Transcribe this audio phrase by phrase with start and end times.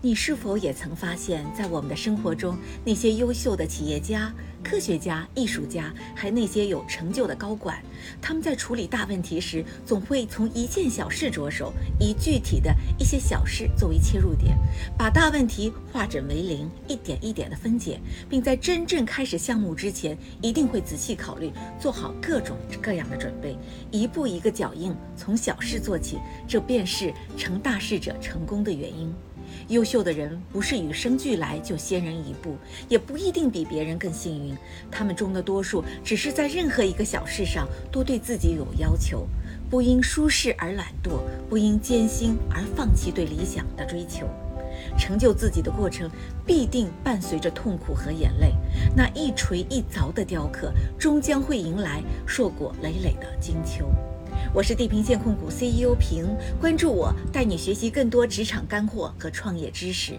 [0.00, 4.32] 你是否也曾发现，在我们的生活中，那些优秀的企业家、
[4.62, 7.82] 科学家、艺术家，还那些有成就的高管，
[8.22, 14.56] 他们在处理大问题时，总会从一件小事着手，以具体的一些小事作为切入点，
[14.96, 23.58] 把大问题化整为零，一点一点的分解，并在真正开始项目之前，一定会仔细考虑，做好各种各样的准备，
[23.90, 29.12] 一步一个脚印，从小事做起，这便是成大事者成功的原因。
[29.68, 32.56] 优秀的人不是与生俱来就先人一步，
[32.88, 34.56] 也不一定比别人更幸运。
[34.90, 39.26] 他们中的多数只是在任何一个小事上都对自己有要求，
[39.70, 44.26] 不因舒适而懒惰，不因艰辛而放弃对理想的追求。
[44.96, 46.10] 成就自己的过程
[46.46, 48.54] 必定伴随着痛苦和眼泪，
[48.96, 53.88] 那一锤一凿的雕刻终将会迎来硕果累累的金秋。
[54.54, 56.26] 我是地平线控股 CEO 平，
[56.60, 60.18] 关注我，带你学习更多职场干货和创业知识。